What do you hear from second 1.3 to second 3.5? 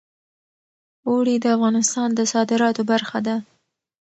د افغانستان د صادراتو برخه ده.